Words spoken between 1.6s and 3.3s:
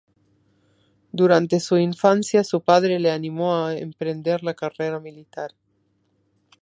infancia, su padre le